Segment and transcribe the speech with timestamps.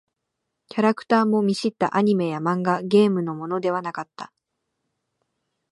[0.69, 4.33] キャラクターも見知ったアニメや漫画、ゲームのものではなかった。